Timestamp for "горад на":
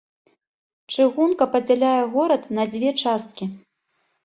2.15-2.67